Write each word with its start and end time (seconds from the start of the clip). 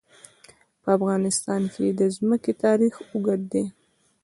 په 0.81 0.89
افغانستان 0.97 1.61
کې 1.73 1.85
د 1.99 2.01
ځمکه 2.17 2.51
تاریخ 2.63 2.93
اوږد 3.11 3.41
دی. 3.51 3.63